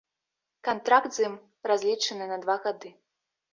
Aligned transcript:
Кантракт 0.67 1.11
з 1.17 1.27
ім 1.27 1.35
разлічаны 1.73 2.25
на 2.35 2.41
два 2.47 2.59
гады. 2.67 2.95